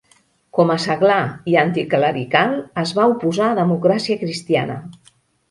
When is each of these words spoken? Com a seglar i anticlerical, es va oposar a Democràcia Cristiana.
Com 0.59 0.69
a 0.75 0.77
seglar 0.85 1.17
i 1.51 1.57
anticlerical, 1.63 2.57
es 2.85 2.95
va 3.01 3.07
oposar 3.13 3.51
a 3.51 3.59
Democràcia 3.61 4.19
Cristiana. 4.25 4.81